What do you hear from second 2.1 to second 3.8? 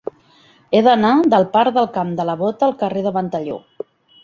de la Bota al carrer de Ventalló.